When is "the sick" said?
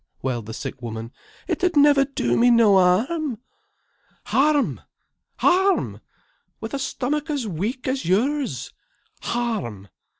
0.47-0.81